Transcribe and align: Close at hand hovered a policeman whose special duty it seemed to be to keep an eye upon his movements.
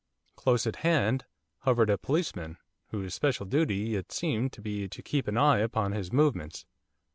Close 0.35 0.65
at 0.65 0.77
hand 0.77 1.25
hovered 1.59 1.87
a 1.91 1.95
policeman 1.95 2.57
whose 2.87 3.13
special 3.13 3.45
duty 3.45 3.95
it 3.95 4.11
seemed 4.11 4.51
to 4.51 4.59
be 4.59 4.87
to 4.87 5.03
keep 5.03 5.27
an 5.27 5.37
eye 5.37 5.59
upon 5.59 5.91
his 5.91 6.11
movements. 6.11 6.65